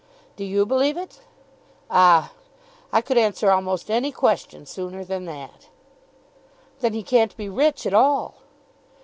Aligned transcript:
"Do 0.35 0.43
you 0.43 0.65
believe 0.65 0.97
it?" 0.97 1.19
"Ah, 1.87 2.31
I 2.91 3.01
could 3.01 3.19
answer 3.19 3.51
almost 3.51 3.91
any 3.91 4.11
question 4.11 4.65
sooner 4.65 5.03
than 5.05 5.25
that." 5.25 5.67
"Then 6.79 6.93
he 6.93 7.03
can't 7.03 7.37
be 7.37 7.47
rich 7.47 7.85
at 7.85 7.93
all." 7.93 8.37